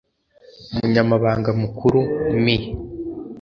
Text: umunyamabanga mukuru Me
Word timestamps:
umunyamabanga 0.71 1.49
mukuru 1.61 1.99
Me 2.43 2.55